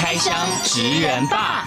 [0.00, 1.66] 开箱职人吧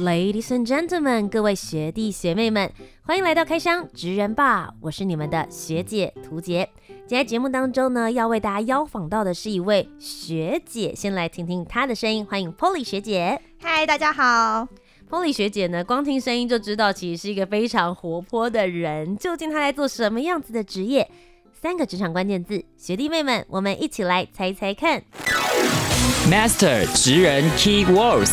[0.00, 6.68] ，Ladies and gentlemen，各位学弟学妹们，欢迎来到开箱职人吧，我是你们的学姐涂洁。
[7.06, 13.40] 今天节目当中呢，要为大家邀访到的是一位学姐，先来听听她的声音，欢迎 Polly 学姐。
[13.62, 14.66] 嗨，大家好。
[15.08, 19.16] Polly 学姐呢，光听声音就知道，其实是一个非常活泼的人。
[19.16, 21.08] 究竟她在做什么样子的职业？
[21.62, 25.02] 三个职场关键字，学弟妹们，我们一起来猜猜看。
[26.26, 28.32] Master 职人 Key Words。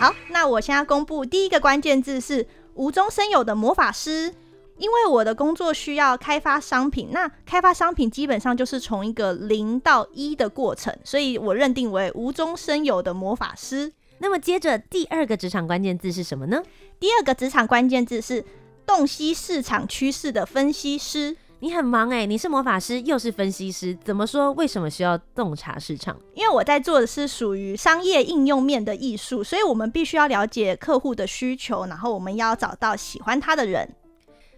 [0.00, 4.32] 好，那我现在公布第一个关键字是无中生有的魔法师。
[4.78, 13.92] 因为我的工作需要开发商品，那开发商品基本上就是从一个零到一的过程，所以我认定为无中生有的魔法师。
[14.20, 16.62] 那么接着第二个职场关键字是什么呢？
[16.98, 18.42] 第二个职场关键字是
[18.88, 21.36] 洞悉市场趋势的分析师。
[21.60, 24.50] 你很忙哎，你是魔法师又是分析师，怎么说？
[24.52, 26.16] 为什么需要洞察市场？
[26.34, 33.92] 因为我在做的是属于商业应用面的艺术，所以我们必须要了解客户的需求，然后我们要找到喜欢他的人。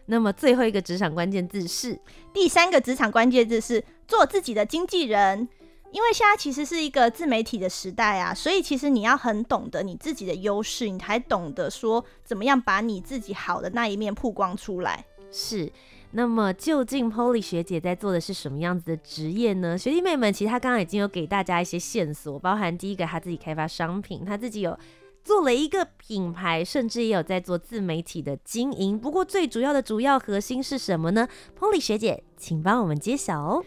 [0.06, 1.98] 那么最后一个职场关键字是
[2.32, 5.48] 第三个职场关键字是做自己的经纪人，
[5.92, 15.04] 因为现在其实是一个自媒体的时代啊，所以其实你要很懂得你自己的优势，你才懂得说怎么样把你自己好的那一面曝光出来。
[15.30, 15.72] 是，
[16.12, 19.76] 那么究竟 Polly 学姐在做的是什么样子的职业呢？
[19.76, 24.78] 学弟妹们，其实她刚刚已经有给大家一些线索，包含第一个她自己开发商品，她自己有。
[25.22, 28.98] 做了一个品牌，甚至也有在做自媒体的经营。
[28.98, 31.28] 不过最主要的主要核心是什么呢
[31.58, 33.62] ？Polly 学姐，请帮我们揭晓哦。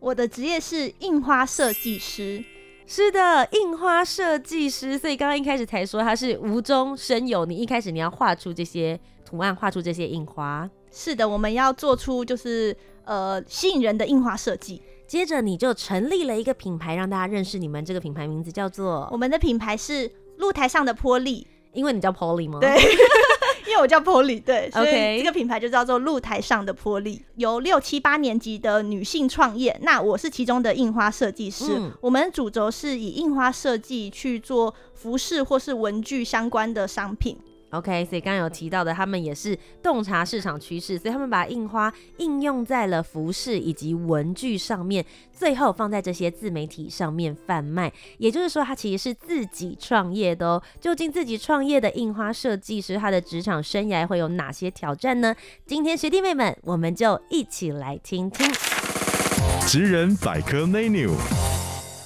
[0.00, 2.44] 好，我的职业是印花设计师。
[2.86, 4.96] 是的，印花设计师。
[4.96, 7.44] 所以刚刚一开始才说他是无中生有。
[7.44, 10.68] 你一开始你要画出这些图案，画出这些印花。
[10.90, 14.82] 是的，我们要做出就是呃吸引人的印花设计。
[15.06, 17.84] 接着你就成立了一个品牌，让大家认识你们。
[17.84, 19.08] 这个品牌名字叫做……
[19.10, 20.10] 我们的品牌是。
[20.38, 22.60] 露台上的玻璃，因为你叫 Polly 吗？
[22.60, 22.70] 对，
[23.66, 31.64] 因为我叫 Polly，对， 所以.这个品牌就叫做露台上的玻璃，由六七八年级的女性创业，那我是其中的印花设计师。
[31.76, 37.36] 嗯、我们主轴是以印花设计去做服饰或是文具相关的商品。
[37.70, 47.92] OK，所以刚刚有提到的，他们也是洞察市场趋势，所以他们把印花应用在了服饰以及文具上面，最后放在这些自媒体上面贩卖。
[48.16, 50.62] 也就是说，他其实是自己创业的哦。
[50.80, 55.34] 究竟自己创业的印花设计师，他的职场生涯会有哪些挑战呢？
[55.66, 58.50] 今天学弟妹们，我们就一起来听听
[59.66, 61.10] 职人百科 menu。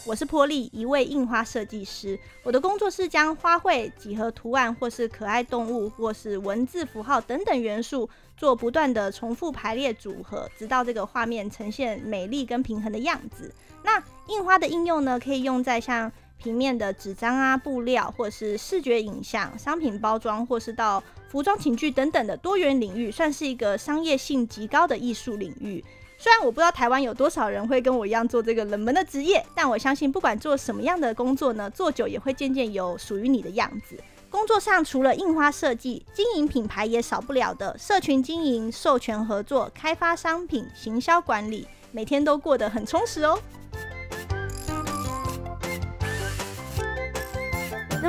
[0.04, 2.18] 我是波利，一位印花设计师。
[2.42, 13.54] 我的工作是将花卉、几何图案，或是可爱动物，或是文字符号等等元素，做不断的重复排列组合，直到这个画面呈现美丽跟平衡的样子。
[13.84, 25.84] 那印花的应用呢，可以用在像平面的纸张啊、布料，或是视觉影像、商品包装，或是到服装寝具等等的多元领域，算是一个商业性极高的艺术领域。
[26.22, 33.98] 虽然我不知道台湾有多少人会跟我一样做这个冷门的职业，但我相信不管做什么样的工作呢，做久也会渐渐有属于你的样子。
[34.30, 43.36] 工作上除了印花设计，经营品牌也少不了的社群经营、授权合作、开发商品、行销管理，每天都过得很充实哦。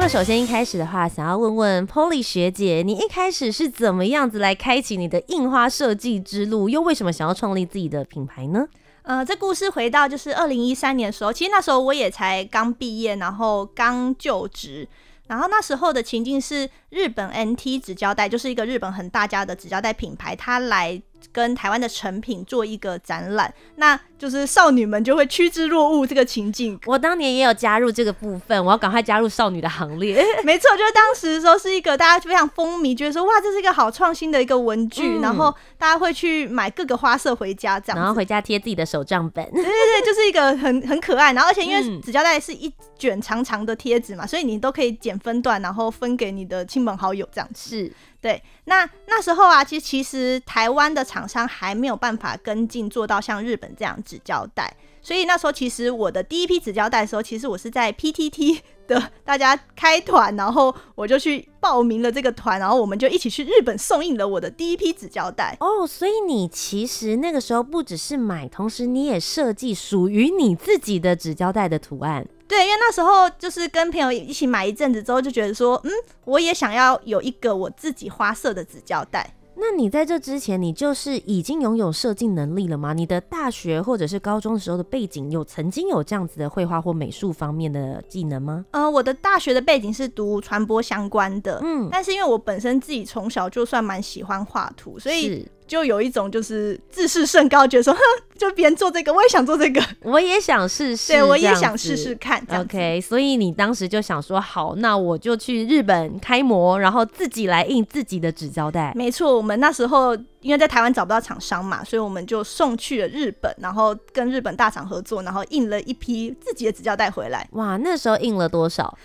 [0.03, 6.67] 么首先一开始的话，想要问问 Polly 学姐，你一开始是怎么样子来开启你的印花设计之路？
[6.67, 8.67] 又为什么想要创立自己的品牌呢？
[9.03, 14.85] 呃，这故事回到就是二零一三年的时候，其实那时候我也才刚毕业，然后刚就职，
[15.27, 21.01] 然后那时候的情境是日本 NT 纸胶带，就是一个日本很大家的纸胶带品牌，它来。
[21.31, 26.79] 跟台湾的成品做一个展览，那就是少女们就会趋之若鹜这个情境。
[26.85, 30.15] 我当年也有加入这个部分，我要赶快加入少女的行列。
[30.45, 39.43] 没错，就是当时的时候是一个大家非常风靡，觉得说哇，这是一个好创新的一个文具，嗯、然后大家会去买各个花色回家，这样，然后回家贴自己的手账本。
[39.51, 47.49] 对对对，就是一个很很可爱，然后而且因为纸胶带是一卷长长的贴纸嘛，所以你都可以剪分段，然后分给你的亲朋好友这样。
[47.53, 47.91] 是。
[48.21, 54.71] 对，那那时候啊，其实其实台湾的厂商还没有办法跟进做到像日本这样纸胶带，
[55.01, 65.57] 所以那时候其实我的第一批纸胶带的时候，其实我是在 PTT 的大家开团，然后我就去报名了这个团，然后我们就一起去日本送印了我的第一批纸胶带。
[65.61, 72.27] 哦，所以你其实那个时候不只是买，同时你也设计属于你自己的纸胶带的图案。
[72.47, 75.91] 对，因为那时候就是跟朋友一起买一阵子之后，就觉得说，嗯，
[76.25, 79.33] 我也想要有一个我自己花色的纸胶带。
[79.55, 82.93] 那你在这之前，你就是已经拥有设计能力了吗？
[82.93, 88.65] 你的大学或者是高中的时候的背景，有曾经有这样子的绘画或美术方面的技能吗？
[88.71, 95.47] 呃，我的大学的背景是读传播相关的，嗯，但是因为我本身自己从小就算蛮喜欢画图，所以。
[95.73, 97.99] 就有一种就是自视甚高，觉得说，哼，
[98.37, 102.45] 就别人做这个，我也想做这个，我也想试试，对，我也想试试看。
[102.51, 108.93] OK，所以你当时就想说，好，那我就去日本开模，然后自己来印自己的纸胶带。
[108.95, 117.49] 没错，我们那时候因为在台湾找不到厂商嘛，所以我们就送去了日本，然后跟日本大厂合作，然后印了一批自己的纸胶带回来。
[117.53, 118.95] 哇，那时候印了多少？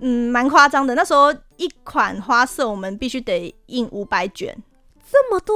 [0.00, 0.96] 嗯，蛮夸张的。
[0.96, 4.56] 那时候一款花色我们必须得印五百卷，
[5.08, 5.54] 这么多。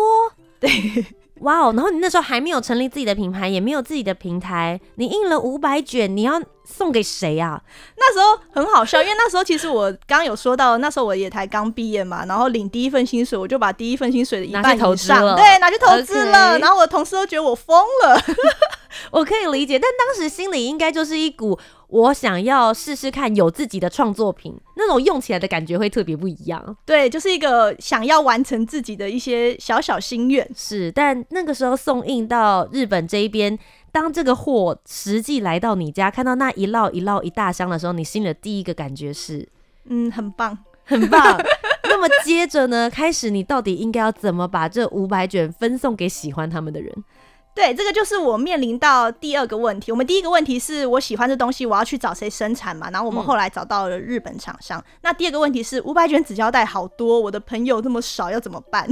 [0.61, 0.71] 对，
[1.41, 1.73] 哇哦！
[1.75, 6.41] 然后你那时候还没有成立自己的品牌，也没有自己的平台，你印了五百卷，你要
[6.71, 7.61] 送给谁啊？
[7.97, 16.59] 那时候很好笑，因为那时候其实我刚刚有说到，那时候我也才刚毕业嘛，然后领第一份薪水，我就把第一份薪水的一半投资了，对，拿去投资了。
[16.59, 18.23] 然后我的同事都觉得我疯了，
[19.11, 21.59] 我可以理解，但当时心里应该就是一股。
[21.91, 26.77] 我想要试试看有自己的创作品，那种用起来的感觉会特别不一样。
[26.87, 30.49] 对，就是一个想要完成自己的一些小小心愿。
[30.55, 33.59] 是，但那个时候送印到日本这一边，
[33.93, 39.49] 当这个货实际来到你家，看到那一摞一摞一大箱的时候，你心里的第一个感觉是，
[39.87, 41.39] 嗯，很棒，很棒。
[41.85, 47.05] 那么接着呢，开始你到底应该要怎么把这五百卷分送给喜欢他们的人？
[47.53, 49.91] 对，这个就是我面临到第二个问题。
[49.91, 52.89] 我们第一个问题是我喜欢这东西，我要去找谁生产嘛？
[52.91, 54.79] 然后我们后来找到了日本厂商。
[54.79, 58.89] 嗯、那第二个问题是五百卷纸胶带好多，我的朋友这么少，要怎么办？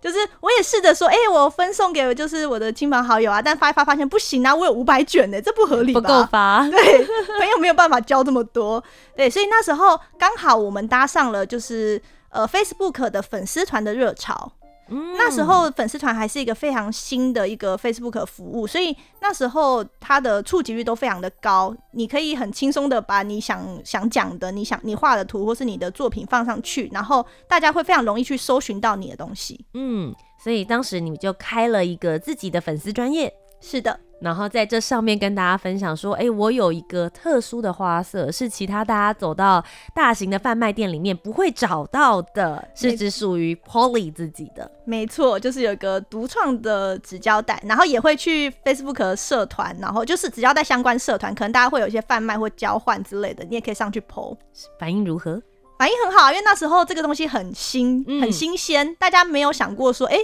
[0.00, 6.00] 就是我也试着说，哎、欸，我分送给就是我的亲朋好友啊，但发一发发现不行啊，我有五百卷呢，这不合理吧？
[6.00, 6.66] 不够发。
[6.70, 7.04] 对，
[7.38, 8.82] 朋友没有办法交这么多。
[9.16, 12.00] 对，所以那时候刚好我们搭上了就是
[12.30, 14.52] 呃 Facebook 的粉丝团的热潮。
[14.88, 21.74] 嗯、那时候粉丝团还是一个非常新的一个 Facebook 服务，所以那时候它的触及率都非常的高。
[21.92, 29.64] 你可以很轻松的把你想想讲的、你想你画的图或是你的作品放上去，然后大家会非常容易去搜寻到你的东西。
[29.74, 33.32] 嗯，所以当时你们就开了一个自己的粉丝专页。
[33.60, 33.98] 是的。
[34.20, 39.64] 然后在这上面跟大家分享说，哎，我有一个特殊的花色，是其他大家走到
[39.94, 44.68] 大型的贩卖店里面不会找到的，是只属于 Polly 自己的。
[44.84, 54.36] 没错，就是有一个独创的纸胶带，然后也会去 Facebook 社团，然后就是纸胶带相关社团，可能大家会有一些贩卖或交换之类的，你也可以上去 po。
[54.80, 55.40] 反应如何？
[55.78, 60.16] 反应很好，因为那时候这个东西很新，很新鲜，嗯、大家没有想过说，哎。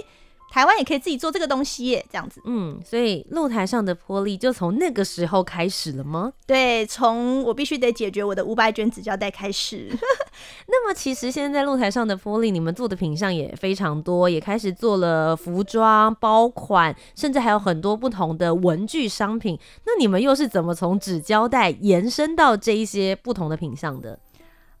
[0.55, 2.39] 台湾也可以自己做这个东西耶，这样子。
[2.45, 6.31] 嗯，所以露台上的玻璃就从那个时候开始了吗？
[6.47, 9.89] 对，从我必须得解决我的五百卷纸胶带开始。
[10.67, 19.59] 那么其实现在露台上的玻璃，你们做的品相也非常多，也开始做了服装、包款，甚至还有很多不同的文具商品。
[19.85, 24.17] 那你们又是怎么从纸胶带延伸到这一些不同的品相的？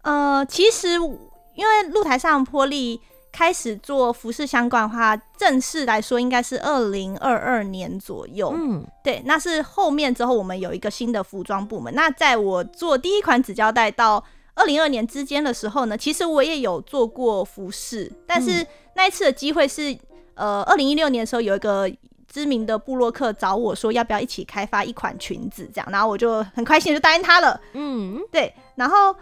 [0.03, 3.01] 呃，其实因为露台上的波丽。
[3.35, 8.53] 开始做服饰相关的话，正式来说应该是二零二二年左右。
[8.55, 11.93] 嗯，对，那是后面之后我们有一个新的服装部门。
[11.93, 14.23] 那在我做第一款纸胶带到
[14.53, 18.65] 二零二二年之间的时候呢，其实我也有做过服饰，但是
[18.95, 19.97] 那一次的机会是，
[20.35, 21.91] 呃，二零一六年的时候有一个
[22.31, 27.59] 知名的布洛克找我说要不要一起开发一款裙子，这样，然后我就很开心就答应他了。
[27.73, 29.13] 嗯，对，然后。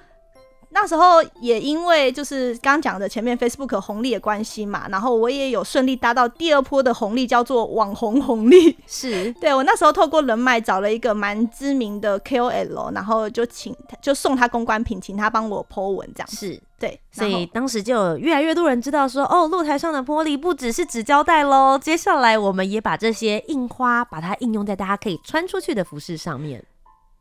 [0.74, 8.76] 那时候也因为就是刚刚讲的前面 Facebook 红利的关系嘛，然后我也有顺利搭到第二波的红利，叫做网红红利。
[8.88, 16.28] 是， 对，我那时候透过人脉找了一个蛮知名的 KOL，然后就请就送他公关品，请他帮我 po 文这样。
[16.30, 26.64] 是，对，所以当时就有越来越多人知道说，哦，露台上的玻璃不只是纸胶带喽，接下来我们也把这些印花把它应用在大家可以穿出去的服饰上面。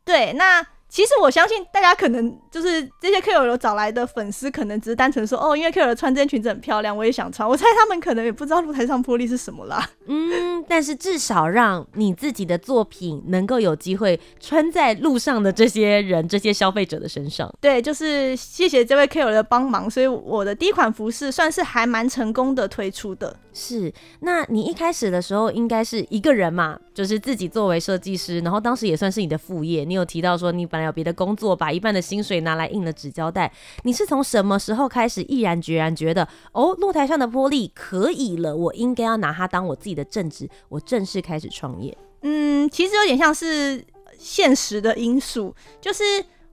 [0.03, 0.65] 对，那。
[0.93, 7.49] 其实我相信大家可能就是这些 KOL 找来的粉丝，可能只是单纯说哦，因为 KOL 穿这件裙子很漂亮，我也想穿。
[7.49, 9.89] 我猜他们可能也不知道露台上玻璃是什么啦。
[10.05, 17.51] 嗯，但是至少让你自己的作品能够有机会穿在路上的这些人、这些消费者的身上。
[17.59, 23.35] 对，就是谢谢这位 KOL 的帮忙，所以我的第一款服饰算是还蛮成功的推出的。
[23.51, 29.83] 是，那你一开始的时候应该是一个人嘛，就是自己作为设计师，然后当时也算是你的副业。
[29.83, 30.82] 你有提到说你本来。
[30.83, 33.51] 还有别的工作，把一半的薪水拿来印了纸胶带。
[33.83, 41.97] 你是从什么时候开始毅然决然觉得，哦，露台上的玻璃可以了，我应该要拿它当我自己的正职，我正式开始创业？
[42.21, 43.83] 嗯，其实有点像是
[44.17, 46.03] 现实的因素，就是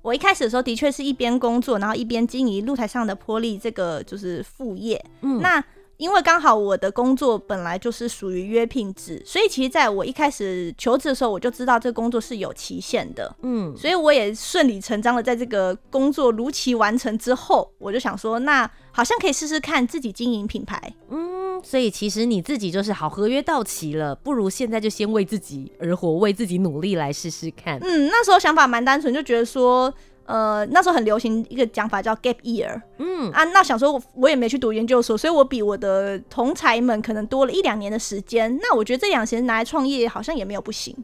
[0.03, 5.05] 我一开始的时候的确是一边工作，然后一边经营露台上的玻璃这个就是副业。
[5.23, 5.63] 嗯，那。
[6.01, 13.37] 因为刚好我的工作本来就是属于约聘制，所以其实在我一开始求职的时候，我就知道这个工作是有期限的。
[13.43, 20.81] 嗯，所以我也顺理成章的在这个工作如期完成之后，我就想说，那好像可以试试看自己经营品牌。
[21.11, 27.79] 嗯，所以其实你自己就是好，合约到期了，不如现在就先为自己而活，为自己努力来试试看。
[27.83, 29.93] 嗯，那时候想法蛮单纯，就觉得说。
[30.31, 38.57] 呃，那时候很流行一个讲法叫 gap year，嗯啊，那想说我我也没去读研究所，所以我比我的同才们可能多了一两年的时间。
[38.63, 40.97] 那我觉得这两年拿来创业好像也没有不行。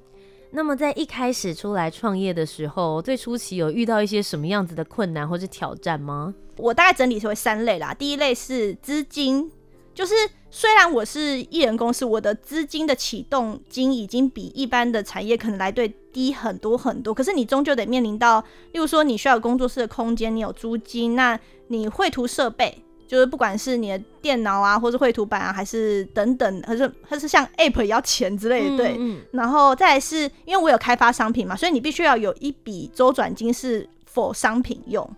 [0.53, 6.33] 那么在一开始出来创业的时候，最初期有遇到一些什么样子的困难或是挑战吗？
[6.57, 7.93] 我大概整理成为三类啦。
[7.93, 9.51] 第一类是资金。
[9.97, 10.15] 就是
[10.51, 18.39] 虽然我是艺人公司，我的资金的启动金已经比一般的产业可能来对低很多很多，可是你终究得面临到，
[18.73, 28.97] 例如说你需要有工作室的空间，你有租金，那你绘图设备，就是不管是你的电脑啊，或是绘图板啊，还是等等，还是还是像 App 也要钱之类的，对。
[28.99, 29.21] 嗯嗯。
[29.33, 35.11] 然后再来是因为我有开发商品嘛，所以你必须要有一笔周转金是 for 商品用。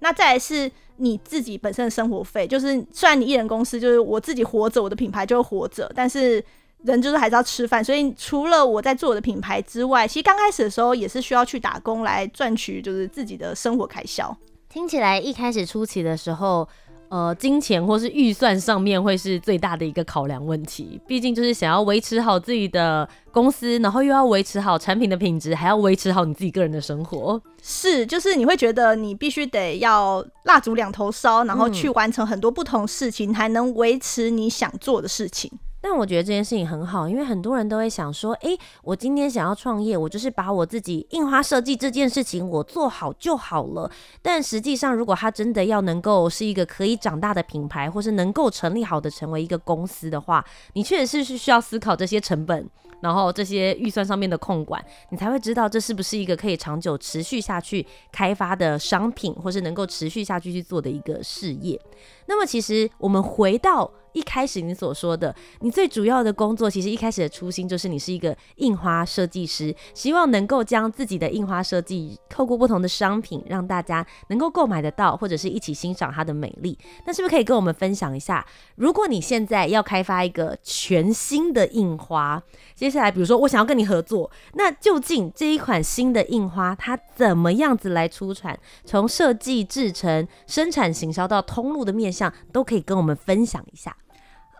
[0.00, 0.72] 那再来是。
[1.02, 6.42] 你自己本身的生活费，就是虽然你艺人公司就是我自己活着，我的品牌就会活着，但是
[6.84, 14.36] 人就是还是要吃饭，所以除了我在做我的品牌之外，其实刚开始的时候也是需要去打工来赚取就是自己的生活开销。
[14.68, 16.68] 听起来一开始初期的时候。
[17.12, 27.38] 呃，金钱或是预算上面会是最大的一个考量问题，毕竟就是想要维持好自己的公司，然后又要维持好产品的品质，还要维持好你自己个人的生活。
[27.62, 35.52] 是，就是你会觉得你必须得要蜡烛两头烧，然后去完成很多不同事情，嗯、才能维持你想做的事情。
[35.82, 43.90] 但我觉得这件事情很好，因为很多人都会想说，诶，我今天想要创业，我就是把我自己印花设计这件事情我做好就好了。
[44.22, 52.70] 但实际上，如果他真的要能够是一个可以长大的品牌，或是能够成立好的成为一个公司的话，你确实是是需要思考这些成本。
[53.00, 61.80] 然后这些预算上面的控管，你才会知道这是不是一个可以长久持续下去开发的商品，或是能够持续下去去做的一个事业。
[62.26, 76.78] 那么，其实我们回到一开始你所说的，你最主要的工作，其实一开始的初心就是你是一个印花设计师，希望能够将自己的印花设计透过不同的商品，让大家能够购买得到，或者是一起欣赏它的美丽。
[77.06, 78.44] 那是不是可以跟我们分享一下，
[78.76, 82.42] 如果你现在要开发一个全新的印花，
[82.74, 88.58] 接下来，比如说我想要跟你合作，那究竟这一款新的印花它怎么样子来出产？
[88.84, 93.96] 从设计、制成、生产、行销到通路的面向，都可以跟我们分享一下。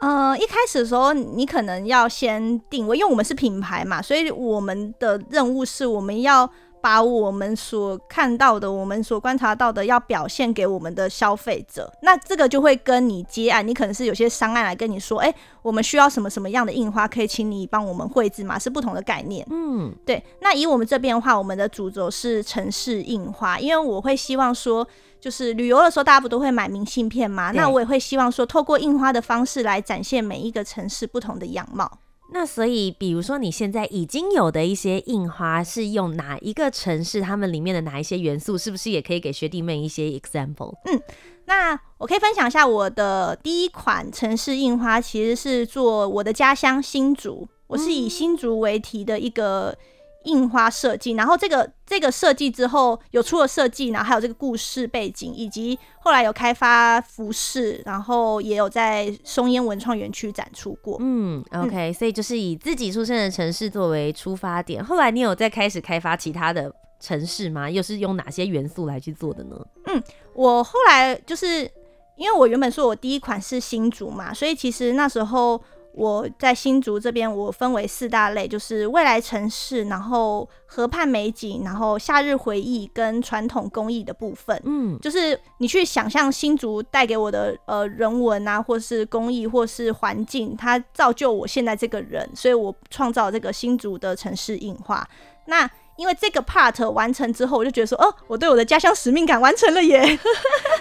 [0.02, 6.50] 呃，一开始的时候，你可能要先定位，因为我们是品牌嘛，所以我们的任务是我们要。
[6.82, 11.88] 把我们所看到的，我们所观察到的，要表现给我们的消费者。
[12.02, 18.58] 那这个就会跟你接案，你可能是有些商案来跟你说，哎、欸，我们需要什么什么样的印花，可以请你帮我们绘制吗？
[18.58, 19.46] 是不同的概念。
[19.48, 20.20] 嗯，对。
[20.40, 24.84] 那以我们这边的话，我们的主轴是城市印花，因为我会希望说，
[25.22, 27.52] 就是旅游的时候大家不都会买明信片吗？
[27.52, 32.00] 那我也会希望说，透过印花的方式来展现每一个城市不同的样貌。
[32.32, 37.20] 那所以，比如说你现在已经有的一些印花，是用哪一个城市？
[37.20, 40.74] 他们里面的哪一些元素，是不是也可以给学弟妹一些 example？
[40.86, 41.00] 嗯，
[41.44, 49.78] 那我可以分享一下我的第一款城市印花，其实是做我的家乡新竹，我是以新竹为题的一个。
[50.24, 60.96] 印花设计，然后这个这个设计之后有出了设计，然后还有这个故事背景，以及后来有开发服饰，然后也有在松烟文创园区展出过。
[61.00, 64.84] 嗯，OK，嗯，所以就是以自己出生的城市作为出发点。
[64.84, 67.70] 后来你有再开始开发其他的城市吗？
[67.70, 69.56] 又是用哪些元素来去做的呢？
[69.86, 70.02] 嗯，
[70.34, 71.70] 我后来就是
[72.16, 75.62] 因为我原本说我第一款是新竹嘛，所以其实那时候。
[75.94, 84.58] 我在新竹这边，我分为四大类，就是未来城市，然后河畔美景，然后夏日回忆跟传统工艺的部分。
[84.64, 95.06] 嗯，就是你去想象新竹带给我的呃人文啊，或是工艺，或是环境，它造就我现在这个人，所以我创造这个新竹的城市硬化。
[95.46, 100.00] 那因为这个 part 完成之后，我就觉得说，哦，我对我的家乡使命感完成了耶。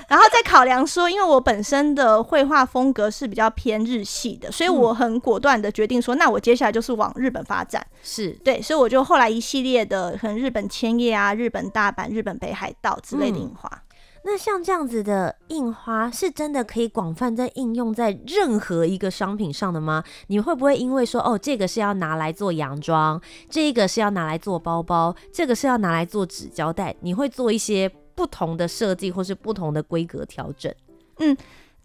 [0.07, 7.85] 然后再考量说，因为我本身的绘画风格是比较偏日系的，所以我很果断的决定说，那我接下来就是往日本发展。
[8.03, 13.69] 是对，所以我就后来一系列的，可能日本千叶啊、日本大阪、日本北海道之类的印花。
[13.73, 13.81] 嗯
[14.23, 20.03] 那像这样子的印花是真的可以广泛在应用在任何一个商品上的吗？
[20.27, 30.71] 你会不会因为说哦，这个是要拿来做洋装，这个是要拿来做包包，这个是要拿来做纸胶带，你会做一些不同的设计或是不同的规格调整？
[31.17, 31.35] 嗯，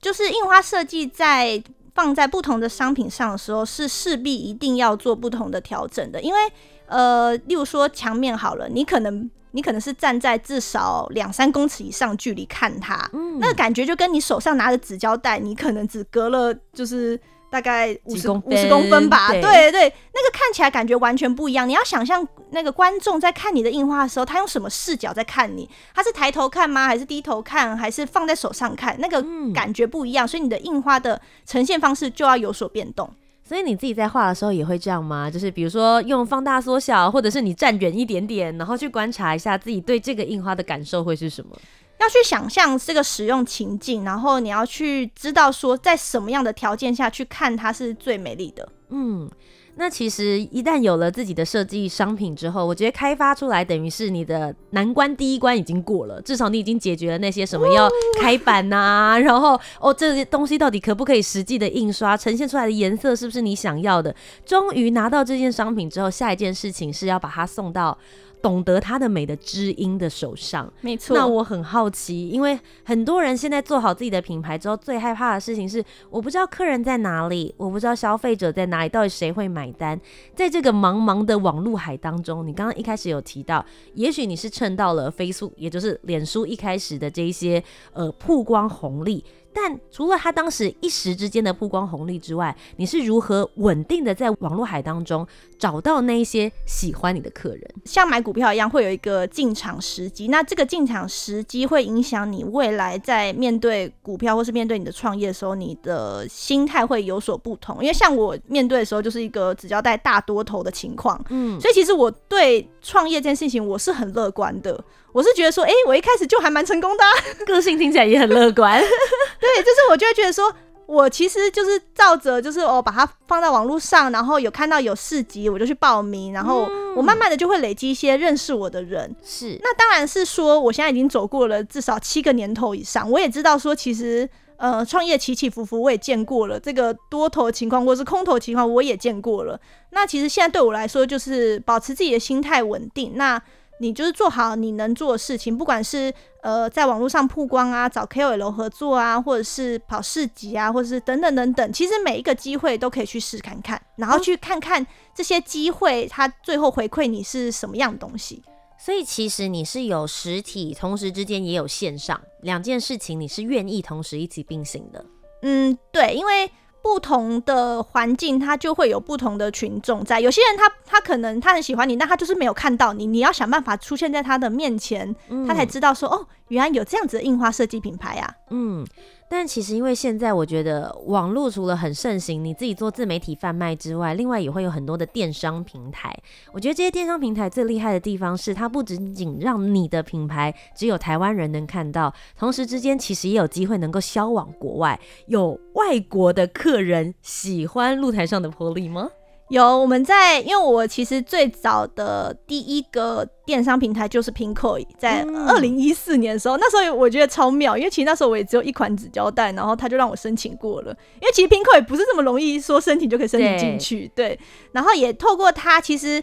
[0.00, 1.62] 就是印花设计在
[1.94, 6.38] 放在不同的商品上的时候，是势必一定要做不同的调整的，因为
[6.86, 9.30] 呃，例如说墙面好了，你可能。
[9.56, 21.66] 你可能是站在至少两三公尺以上距离看它，嗯，那个感觉就跟你手上拿着纸胶带，你可能只隔了就是大概五十五十公分吧，对对，对，那个看起来感觉完全不一样。
[21.66, 25.66] 你要想象那个观众在看你的印花的时候，他用什么视角在看你？
[25.94, 26.86] 他是抬头看吗？
[26.86, 27.74] 还是低头看？
[27.74, 28.94] 还是放在手上看？
[28.98, 33.08] 那个感觉不一样，所以你的印花的呈现方式就要有所变动。
[33.46, 35.30] 所以你自己在画的时候也会这样吗？
[35.30, 41.56] 就是比如说用放大缩小，或者是你站远一点点，然后去观察一下自己对这个印花的感受会是什么？
[42.00, 48.68] 要去想象这个使用情境，然后你要去知道说在什么样的条件下去看它是最美丽的。
[48.88, 49.30] 嗯。
[49.78, 57.88] 那其实一旦有了自己的设计商品之后，我觉得开发出来等于是你的难关第一关已经过了，至少你已经解决了那些什么要
[58.20, 64.14] 开版呐、啊，然后哦这些东西到底可不可以实际的印刷，呈现出来的颜色是不是你想要的？
[64.44, 67.96] 终于拿到这件商品之后，下一件事情是要把它送到。
[68.42, 71.16] 懂得它的美的知音的手上，没错。
[71.16, 80.00] 那我很好奇，因为很多人现在做好自己的品牌之后，最害怕的事情是，我不知道客人在哪里，我不知道消费者在哪里，到底谁会买单？
[80.34, 83.64] 在这个茫茫的网路海当中，你刚刚一开始有提到，
[83.94, 87.62] 也许你是趁到了 Facebook，也就是脸书一开始的这一些
[87.92, 89.24] 呃曝光红利。
[89.56, 95.26] 但除了他当时一时之间的曝光红利之外，你是如何稳定的在网络海当中
[95.58, 97.62] 找到那一些喜欢你的客人？
[97.86, 100.28] 像买股票一样，会有一个进场时机。
[100.28, 107.78] 那这个进场时机会影响你未来在面对股票或是面对你的创业的时候，你的心态会有所不同。
[107.80, 114.84] 因为像我面对的时候，就是一个只交代大多头的情况，嗯，所以其实我对创业这件事情我是很乐观的。
[115.16, 117.10] 我是觉得说，哎、欸，我一开始就还蛮成功的、啊，
[117.46, 118.78] 个性听起来也很乐观。
[118.78, 129.16] 对，就是我就会觉得说，我其实就是照着，就是我把它放在网络上，然后有看到有市集，我就去报名，然后我慢慢的就会累积一些认识我的人。
[129.24, 139.58] 是，那当然是说，我现在已经走过了至少七个年头以上，我也知道说，其实呃，创业起起伏伏我也见过了，这个多头情况或是空头情况我也见过了。
[139.92, 143.12] 那其实现在对我来说，就是保持自己的心态稳定。
[143.14, 143.40] 那
[143.78, 146.12] 你就是做好你能做的事情，不管是
[146.42, 158.42] 呃在网络上曝光啊，找 KOL 合作啊，或者是跑市集啊，或者是等等等等，其实每一个机会都可以去试看看，然后去看看这些机会它最后回馈你是什么样的东西。
[158.78, 165.04] 所以其实你是有实体，同时之间也有线上两件事情，你是愿意同时一起并行的。
[165.42, 166.50] 嗯，对，因为。
[166.86, 170.20] 不同的环境，他就会有不同的群众在。
[170.20, 175.12] 有些人他他可能他很喜欢你，但他就是没有看到你，你要想办法出现在他的面前，
[175.48, 178.32] 他才知道说哦，原来有这样子的印花设计品牌啊。
[178.50, 178.86] 嗯。
[179.28, 186.16] 但其实，因为现在我觉得网络除了很盛行，你自己做自媒体贩卖之外，另外也会有很多的电商平台。
[186.52, 199.10] 我觉得这些电商平台最厉害的地方是，它不仅仅让你的品牌只有台湾人能看到，同时之间其实也有机会能够销往国外，有外国的客人喜欢露台上的玻璃吗？
[199.48, 214.40] 有，我们在，因为我其实最早的第一个电商平台就是 Pinkoi，在二零一四年的时候，嗯、那时候我觉得超妙，因为其实那时候我也只有一款纸胶带，然后他就让我申请过了，因为其实 Pinkoi 不是这么容易说申请就可以申请进去，对，对，
[214.72, 216.20] 然后也透过他，其实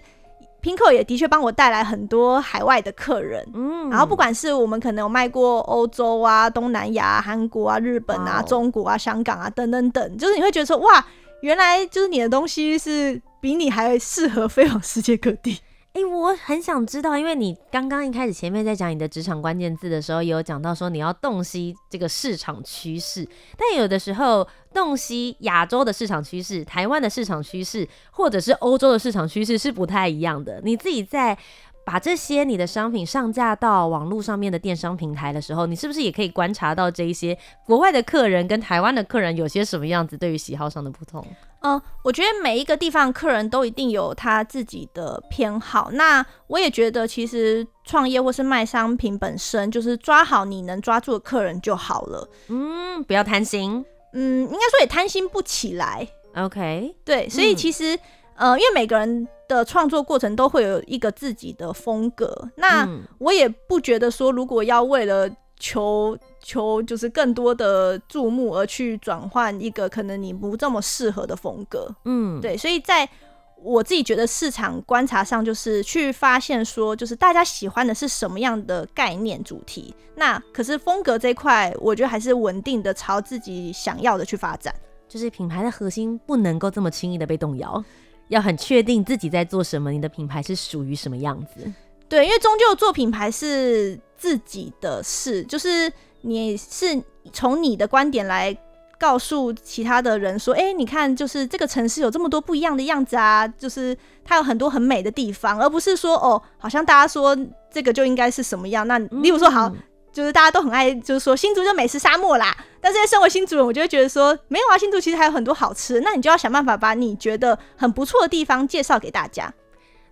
[0.62, 11.06] Pinkoi 也的确帮我带来很多海外的客人，嗯，然后不管是我们可能有卖过欧洲啊、东南亚、韩国啊、日本啊、中国啊、香港啊等等等，就是你会觉得说哇。
[11.44, 15.60] 原来就是你的东西是比你还适合飞往世界各地。
[15.92, 23.28] 哎、我很想知道，因为你刚刚一开始前面在讲你的职场关键字的时候，有讲到说你要洞悉这个市场趋势，
[23.58, 30.62] 但有的时候洞悉亚洲的市场趋势、台湾的市场趋势，或者是欧洲的市场趋势是不太一样的。
[30.64, 31.38] 你自己在。
[31.86, 41.26] 把这些你的商品上架到网络上面的电商平台的时候，你是不是也可以观察到这一些国外的客人跟台湾的客人有些什么样子对于喜好上的不同？
[41.62, 45.90] 嗯，我觉得每一个地方客人都一定有他自己的偏好。
[45.92, 52.30] 那我也觉得，其实创业或是卖商品本身就是抓好你能抓住的客人就好了。
[52.50, 53.86] 嗯，不要贪心。
[54.14, 56.08] 嗯，应该说也贪心不起来。
[56.36, 57.94] OK，对，所以其实。
[57.96, 58.00] 嗯
[58.36, 62.88] 呃，因为每个人的创作过程都会有一个自己的风格，那
[63.20, 73.08] 我也不觉得说，如果要为了求求就是更多的注目而去转换一个可能你不这么适合的风格，嗯，对，所以在
[73.56, 84.76] 我自己觉得市场观察上，就是去发现说，就是大家喜欢的是什么样的概念主题，那可是风格这一块，我觉得还是稳定的朝自己想要的去发展，
[85.08, 87.82] 就是品牌的核心不能够这么轻易的被动摇。
[88.30, 91.72] 要很确定自己在做什么，你的品牌是属于什么样子？
[92.10, 98.56] 对，因为终究做品牌是自己的事，就是你是从你的观点来
[99.00, 107.38] 告诉其他的人说，哎、欸，你看，就是这个城市有这么多不一样的样子啊，就是它有很多很美的地方，而不是说哦，好像大家说
[107.72, 108.88] 这个就应该是什么样。
[108.88, 109.68] 那例如说好。
[109.70, 109.78] 嗯
[110.14, 112.56] 就是大家都很爱，就是说新竹就美食沙漠啦。
[112.80, 116.00] 但是身为新竹人，我就会觉得说，没有啊，新竹其实还有很多好吃。
[116.02, 119.52] 那你就要想办法把你觉得很不错的地方介绍给大家。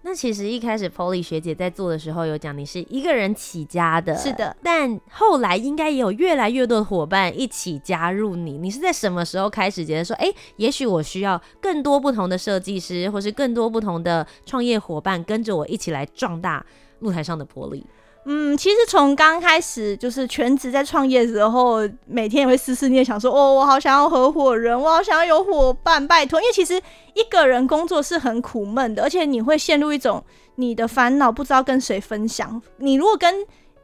[0.03, 4.57] 那其实一开始 Polly 学姐在做的时候有讲，你是一个人起家的，是的。
[4.63, 8.57] 但后来应该也有越来越多的伙伴一起加入你。
[8.57, 16.65] 你是在什么时候开始觉得说，哎、欸，也许我需要更多不同的设计师，或是更多不同的创业伙伴跟着我一起来壮大
[17.01, 17.83] 露台上的 Polly？
[18.25, 26.39] 嗯，其实从刚开始就是全职在创业的时候，每天也会思思念想说，哦，我好想要合伙人，我好想要有伙伴，拜托。
[26.39, 26.79] 因为其实
[27.15, 30.23] 一个人工作是很苦闷的，而且你会陷入一种
[30.55, 32.61] 你的烦恼不知道跟谁分享。
[32.77, 33.43] 你如果跟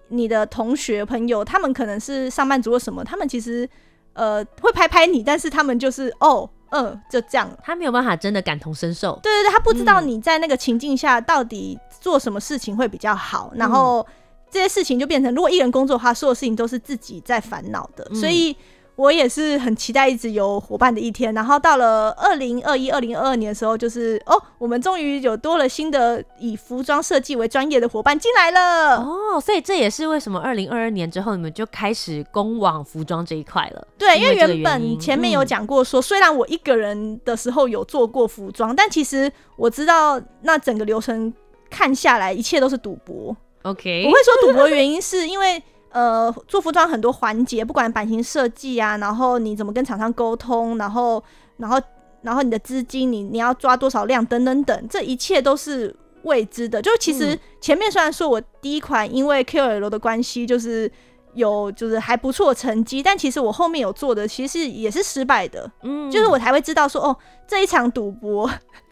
[0.09, 3.67] 你的同学朋友，他们可能是上班族或什么，他们其实
[4.13, 9.19] 呃会拍拍你，但是他们就是哦，嗯，就这样，他没有办法真的感同身受。
[9.23, 14.05] 对对对，他不知道你在那个情境下到底做什么事情会比较好，然后。
[14.49, 18.07] 这些事情就变成，如果一人工作的话，所有事情都是自己在烦恼的。
[18.11, 18.55] 嗯、所以
[18.95, 21.31] 我也是很期待一直有伙伴的一天。
[21.33, 28.97] 然后到了二零二一、二零二二年的时候，就是哦，我们终于有多了新的以服装设计为专业的伙伴进来了。
[28.97, 33.87] 哦，所以这也是为什么二零二二年之后你们就开始攻往服装这一块了。
[33.97, 41.31] 对，因为原本前面有讲过说，虽然我一个人的时候有做过服装，嗯、但其实我知道那整个流程
[41.69, 43.35] 看下来，一切都是赌博。
[43.63, 51.21] OK，我会说赌博原因是因为， 呃，做服装很多环节，不管版型设计啊，然后你怎么跟厂商沟通，然后，
[51.57, 51.81] 然后，
[52.21, 55.93] 然后你的资金，你你要抓多少量，等等等，这一切都是
[56.23, 56.81] 未知的。
[56.81, 60.89] 就其实前面虽然说我第一款因为 KOL 的关系，就是
[61.33, 65.69] 有就是还不错的成绩，但其实我后面有做的其实也是失败的。
[65.83, 67.17] 嗯，就是我才会知道说，哦，
[67.47, 68.49] 这一场赌博。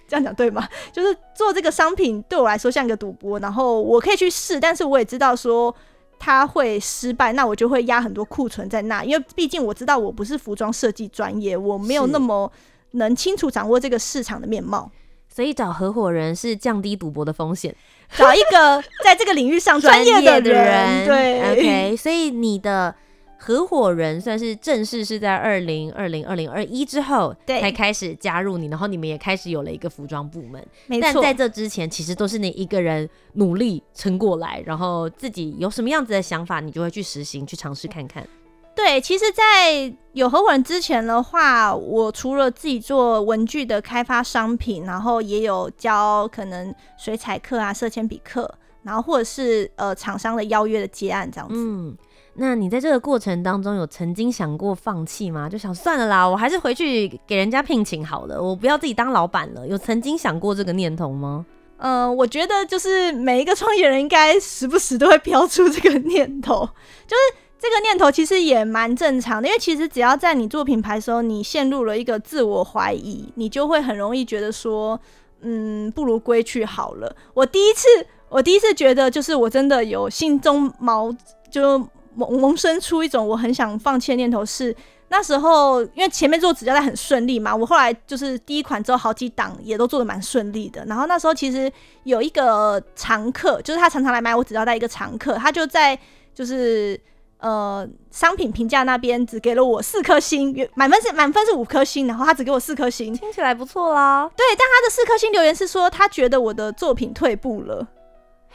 [0.08, 0.68] 这样讲对吗？
[0.92, 5.74] 就是做这个商品对我来说像一个赌博，然后我可以去试，但是我也知道说
[6.20, 12.52] 它会失败，那我就会压很多库存在那，因为毕竟我知道我不是服装设计专业，我没有那么
[12.92, 14.92] 能清楚掌握这个市场的面貌，
[15.28, 17.76] 所以找合伙人是降低赌博的风险，
[18.16, 22.96] 找一个在这个领域上专业的人，对，OK，所以你的。
[23.38, 30.66] 合伙人算是正式是在二零二零二零二一之后，对，才开始加入你，然后你们也开始有了一个服装部门。
[30.88, 38.26] 没错，但在这之前，其实都是你一个人努力撑过来，然后自己有什么样子的想法，你就会去实行，去尝试看看。
[38.74, 48.50] 对，其实，在有合伙人之前的话，我除了自己做文具的开发商品，然后也有教可能水彩课啊、色铅笔课，
[48.84, 51.56] 然后或者是呃厂商的邀约的接案这样子。
[51.58, 51.98] 嗯。
[52.38, 55.48] 那你在这个过程当中有曾经想过放弃吗？
[55.48, 59.66] 就想算了啦，我还是回去给人家聘请好了，我不要自己当老板了。
[59.66, 61.46] 有曾经想过这个念头吗？
[61.78, 66.68] 嗯、我觉得就是每一个创业人应该时不时都会飘出这个念头，
[67.08, 75.00] 就是这个念头其实也蛮正常的，因为其实只要在你做品牌的时候，你陷入了一个自我怀疑，你就会很容易觉得说，
[75.40, 77.16] 嗯，不如归去好了。
[77.34, 77.88] 我第一次，
[78.28, 81.16] 我第一次觉得就是我真的有心中毛
[81.50, 81.88] 就。
[82.16, 84.76] 萌萌生出一种我很想放弃的念头，是
[85.10, 90.84] 那时候因为前面做纸胶带很顺利嘛，我后来就是第一款之后好几档也都做得蛮顺利的。
[90.86, 91.72] 然后那时候其实
[92.04, 95.98] 有一个常客，就是他常常来买我纸胶带一个常客，他就在
[96.34, 97.00] 就是
[97.40, 104.30] 呃商品评价那边只给了我四颗星，满分是满分是五颗星，然后他只给我四颗星，听起来不错啦。
[104.36, 107.88] 对，但他的四颗星留言是说他觉得我的作品退步了。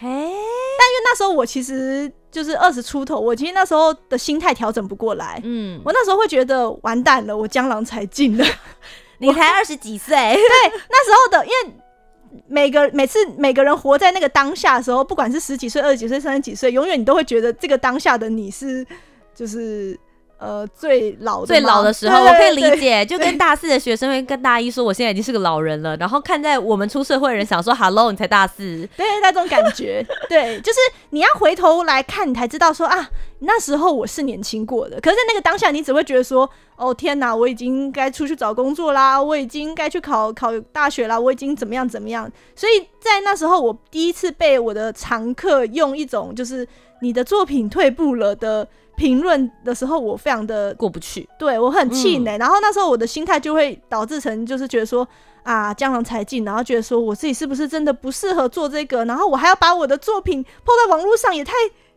[0.01, 5.39] 嘿，但因为那时候我其实就是二十出头，我其实那时候的心态调整不过来。
[5.45, 8.45] 嗯，我那时候会觉得完蛋了，我江郎才尽了。
[9.19, 18.87] 你才二十几岁， 对，那时候的，因为每个每次每个人活在那个当下的时候，不管是十几岁、二十几岁、三十几岁，永远你都会觉得这个当下的你是
[19.35, 19.99] 就是。
[20.41, 25.95] 呃，最老的最老的时候，我可以理解，就跟大四的学生会跟大一说，我现在已经是个老人了。
[25.99, 30.79] 然后看在我们出社会的人想说， Hello，你才大四，对，那种感觉， 对，就是
[31.11, 34.99] 你要回头来看，你才知道说啊，那时候我是年轻过的。
[35.03, 42.27] 可是，在那个当下，你只会觉得说，哦天哪，我已经该出去找工作啦，我已经该去考考大学啦，我已经怎么样怎么样。
[42.57, 46.67] 所以在那时候，我第一次被我的常客用一种就是
[47.03, 48.67] 你的作品退步了的。
[49.01, 52.37] 评论的时候，我非常的过不去，对我很气馁。
[52.37, 55.09] 嗯、然后那时候我的心态就会导致成，就是觉得说
[55.43, 61.53] 啊，江郎才尽，然后觉得说我自己是不是真的不适合做这个，然后我还要把我的作品 PO 在网络上，也太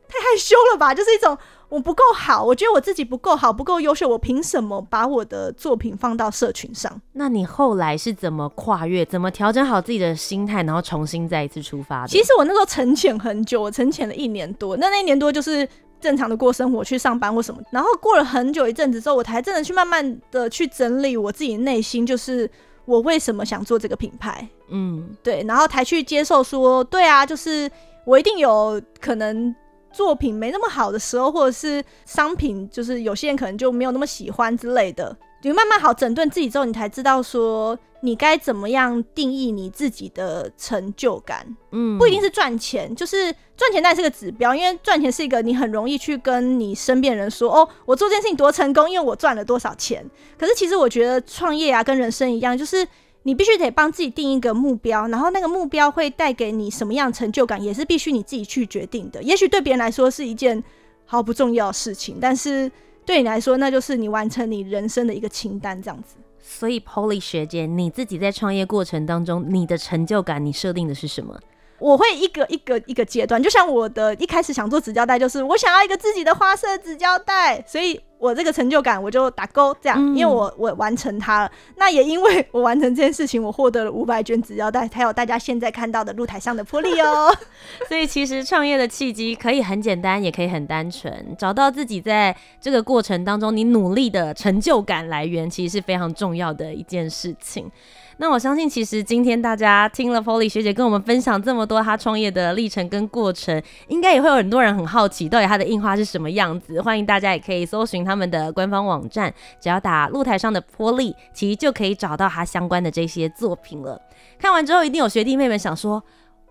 [0.07, 0.93] 太害羞了吧？
[0.95, 1.37] 就是一种
[1.67, 7.01] 我不够好，我觉得我自己不够好，不够优秀，我凭什么把我的作品放到社群上？
[7.11, 12.07] 那你后来是怎么跨越，怎么调整好自己的心态，然后重新再一次出发的？
[12.07, 15.67] 其实我那时候沉潜很久，我沉潜了一年多，那那一年多就是。
[16.03, 22.49] 正常的过生活，去上班或什么，然后过了很久一阵子之后，我才真的去慢慢的去整理我自己内心，就是
[22.83, 27.71] 我为什么想做这个品牌，嗯，对，然后才去接受说，对啊，就是
[28.05, 29.55] 我一定有可能
[29.93, 35.15] 作品没那么好的时候，或者是商品就是有些人可能就没有那么喜欢之类的。
[35.43, 41.45] 你慢慢好整顿自己之后，你才知道说你该怎么样定义你自己的成就感。
[41.71, 50.05] 嗯，不一定是赚钱，就是赚钱那是个指标，因为赚钱是一个你很容易去跟你身边人说哦，我做这件事情多成功，因为我赚了多少钱。
[50.37, 52.87] 可是其实我觉得创业啊，跟人生一样，就是
[53.23, 59.21] 你必须得帮自己定一个目标，然后那个目标会带给你什么样成就感，也是必须你自己去决定的。
[59.21, 60.63] 也许对别人来说是一件
[61.05, 62.71] 毫不重要的事情，但是。
[63.05, 66.15] 对你来说，那就是你完成你人生的一个清单，这样子。
[66.39, 71.39] 所以，Polly 学姐，你自己在创业过程当中，你的成就感，你设定的是什么？
[71.83, 77.99] 我会一个一个一个阶段，就像我的一开始想做纸胶带，就是我想要一个自己的花色纸胶带，所以。
[78.23, 81.47] 我这个成就感，我就打勾这样，因为我我完成它了。
[81.47, 87.35] 嗯、那也因为我完成这件事情，我获得了五百卷纸胶带，才有大家现在看到的露台上的玻璃哦。
[87.89, 97.69] 所以其实创业的契机可以很简单，也可以很单纯，找到自己在这个过程当中你努力的成就感来源，其实是非常重要的一件事情。
[98.17, 106.79] 那我相信，其实今天大家听了 Polly 学姐跟我们分享这么多她创业的历程跟过程，应该也会有很多人很好奇，到底她的印花是什么样子。
[106.81, 113.99] 欢迎大家也可以搜寻他们的官方网站，只要打露台上的 Polly，其实就可以找到她相关的这些作品了。
[114.39, 116.01] 看完之后，一定有学弟妹们想说，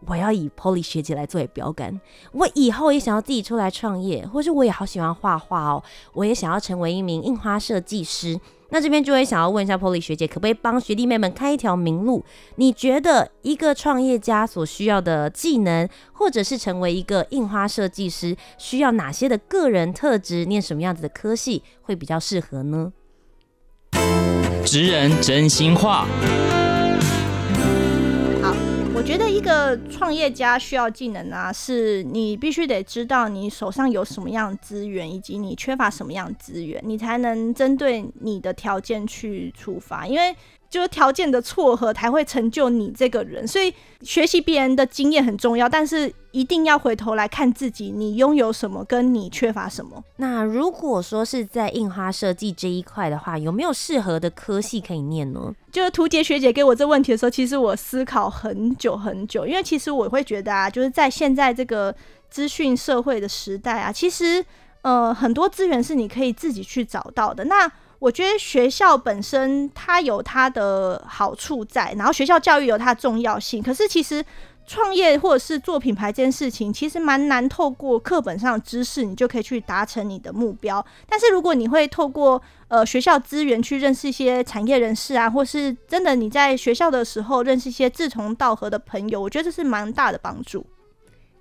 [0.07, 2.01] 我要以 Polly 学姐来作为标杆，
[2.33, 8.41] 我以后也想要自己出来创业，或是我也好喜欢画画哦，我也想要成为一名印花设计师。
[8.73, 12.25] 那这边就会想要问一下 Polly 学姐，可不可以帮学弟妹们开一条明路？
[12.57, 20.47] 你觉得一个创业家所需要的技能，或者是成为一个印花设计师，需要哪些的个人特质？
[20.47, 22.93] 念什么样子的科系会比较适合呢？
[24.65, 26.07] 职人真心话。
[29.05, 40.35] 觉得一个创业家需要技能啊，是你必须得知道你手上有什么样资源，以及你缺乏什么样资源，你才能针对你的条件去出发，因为。
[40.73, 50.03] 就是条件的撮合才会成就你这个人，所以学习别人的经验很重要，但是一定要回头来看自己，你拥有什么，跟你缺乏什么。
[50.17, 55.55] 那如果说是在印花设计这一块的话，有没有适合的科系可以念呢？
[55.71, 61.95] 就是图杰学姐给我这问题的时候，其实我思考很久很久，因为其实我会觉得啊，就是在现在这个
[62.31, 64.43] 资讯社会的时代啊，其实
[64.81, 67.45] 呃很多资源是你可以自己去找到的。
[67.45, 67.71] 那
[68.03, 73.63] 我觉得学校本身它有它的好处在，然后学校教育有它的重要性。
[73.63, 74.25] 可是其实
[74.67, 80.85] 创业或者是做品牌这件事情，其实蛮难透过课本上的知识，你就可以去达成你的目标。
[81.09, 90.67] 但是如果你会透过呃学校资源去认识一些产业人士啊，或是真的你在学校的时候认识一些志同道合的朋友，我觉得这是蛮大的帮助。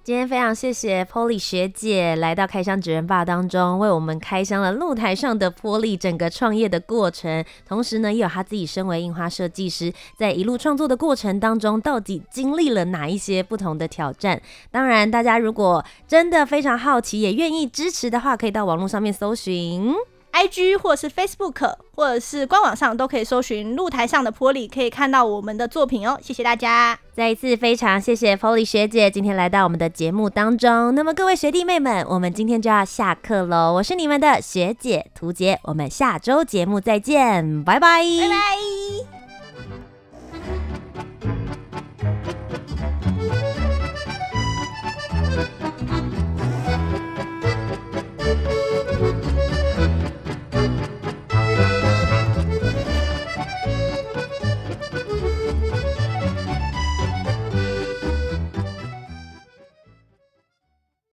[0.04, 14.42] 今天非常谢谢 Polly 学姐来到开箱职人吧当中，为我们开箱了露台上的波莉整个创业的过程，同时呢，也有她自己身为印花设计师，在一路创作的过程当中，到底经历了哪一些不同的挑战？
[14.72, 19.94] 当然，大家如果真的非常好奇，也愿意支持的话，可以到网络上面搜寻。
[20.32, 26.18] IG 或是 Facebook 或者是官网上都可以搜寻露台上的波莉，可以看到我们的作品哦。
[26.22, 30.96] 谢谢大家，再一次非常谢谢 Polly 学姐今天来到我们的节目当中。
[30.96, 33.74] 那么各位学弟妹们，我们今天就要下课喽。
[33.74, 39.21] 我是你们的学姐涂洁，我们下周节目再见，拜拜，拜拜。